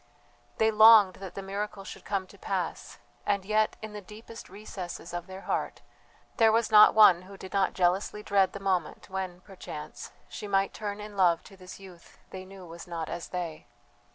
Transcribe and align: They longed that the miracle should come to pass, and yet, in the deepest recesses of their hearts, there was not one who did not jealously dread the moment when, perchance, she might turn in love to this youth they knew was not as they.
They 0.57 0.71
longed 0.71 1.17
that 1.17 1.35
the 1.35 1.43
miracle 1.43 1.83
should 1.83 2.05
come 2.05 2.25
to 2.25 2.37
pass, 2.39 2.97
and 3.23 3.45
yet, 3.45 3.75
in 3.83 3.93
the 3.93 4.01
deepest 4.01 4.49
recesses 4.49 5.13
of 5.13 5.27
their 5.27 5.41
hearts, 5.41 5.83
there 6.37 6.51
was 6.51 6.71
not 6.71 6.95
one 6.95 7.21
who 7.21 7.37
did 7.37 7.53
not 7.53 7.73
jealously 7.75 8.23
dread 8.23 8.53
the 8.53 8.59
moment 8.59 9.11
when, 9.11 9.41
perchance, 9.41 10.11
she 10.27 10.47
might 10.47 10.73
turn 10.73 10.99
in 10.99 11.15
love 11.15 11.43
to 11.43 11.55
this 11.55 11.79
youth 11.79 12.17
they 12.31 12.45
knew 12.45 12.65
was 12.65 12.87
not 12.87 13.09
as 13.09 13.27
they. 13.27 13.67